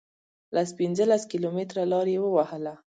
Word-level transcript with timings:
لس 0.55 0.69
پنځلس 0.79 1.23
کیلومتره 1.31 1.83
لار 1.91 2.07
یې 2.13 2.19
ووهله. 2.21 2.73